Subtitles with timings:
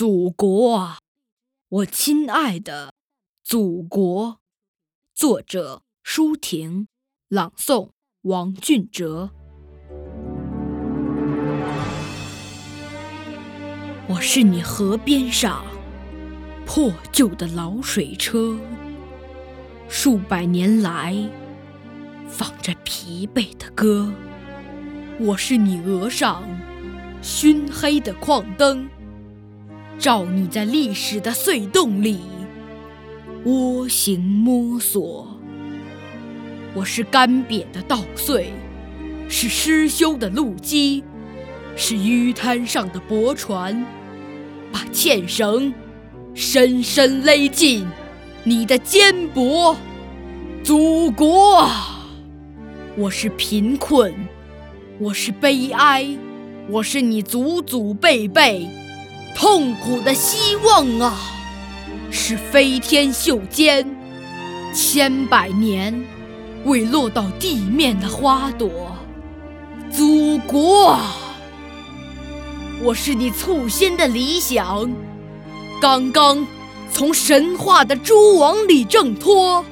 [0.00, 0.98] 祖国啊，
[1.68, 2.94] 我亲爱的
[3.44, 4.38] 祖国！
[5.14, 6.88] 作者：舒婷，
[7.28, 7.90] 朗诵：
[8.22, 9.28] 王俊哲。
[14.08, 15.66] 我是你河边上
[16.64, 18.58] 破旧的老水车，
[19.86, 21.14] 数百年来
[22.26, 24.10] 放着疲惫的歌。
[25.18, 26.42] 我是你额上
[27.20, 28.88] 熏黑的矿灯。
[30.00, 32.20] 照你在历史的隧洞里
[33.44, 35.38] 蜗行摸索，
[36.74, 38.50] 我是干瘪的稻穗，
[39.28, 41.04] 是失修的路基，
[41.76, 43.84] 是淤滩上的驳船，
[44.72, 45.70] 把纤绳
[46.32, 47.86] 深深勒进
[48.42, 49.76] 你的肩膊，
[50.64, 51.68] 祖国！
[52.96, 54.14] 我是贫困，
[54.98, 56.06] 我是悲哀，
[56.70, 58.66] 我是你祖祖辈辈。
[59.34, 61.18] 痛苦的希望啊，
[62.10, 63.86] 是飞天袖间
[64.74, 66.04] 千百年
[66.64, 68.96] 未落到地面的花朵。
[69.90, 71.16] 祖国啊，
[72.82, 74.90] 我是你簇新的理想，
[75.80, 76.46] 刚刚
[76.92, 79.64] 从神话的蛛网里挣脱。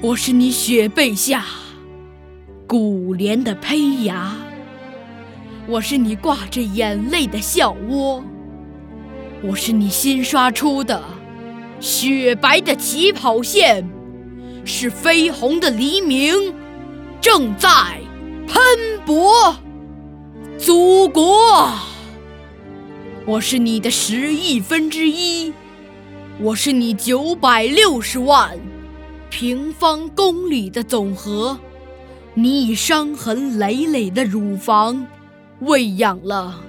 [0.00, 1.44] 我是你雪被下
[2.66, 4.34] 古莲的胚芽，
[5.66, 8.24] 我是你挂着眼泪的笑窝。
[9.48, 11.00] 我是你新刷出的
[11.78, 13.88] 雪白的起跑线，
[14.64, 16.52] 是绯红的黎明
[17.20, 17.68] 正在
[18.48, 18.58] 喷
[19.06, 19.54] 薄。
[20.58, 21.70] 祖国，
[23.24, 25.52] 我是你的十亿分之一，
[26.40, 28.58] 我是你九百六十万
[29.30, 31.56] 平方公里的总和。
[32.34, 35.06] 你以伤痕累累的乳房
[35.60, 36.60] 喂养了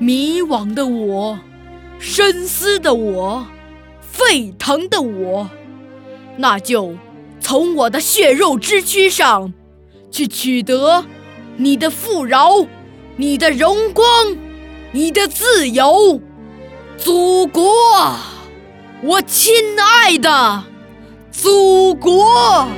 [0.00, 1.38] 迷惘的我。
[1.98, 3.46] 深思的我，
[4.00, 5.50] 沸腾的我，
[6.36, 6.94] 那就
[7.40, 9.52] 从我的血肉之躯上
[10.10, 11.04] 去取得
[11.56, 12.66] 你的富饶、
[13.16, 14.06] 你的荣光、
[14.92, 16.20] 你的自由，
[16.96, 17.72] 祖国，
[19.02, 20.64] 我亲爱的
[21.30, 22.68] 祖国。